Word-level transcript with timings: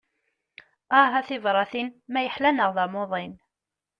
Aah, 0.99 1.11
a 1.19 1.21
tibratin, 1.27 1.87
ma 2.11 2.19
yeḥla 2.25 2.51
neɣ 2.51 2.69
d 2.75 2.77
amuḍin? 2.83 3.33